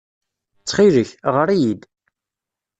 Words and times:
Ttxil-k, 0.59 1.09
ɣer-iyi-d. 1.33 1.81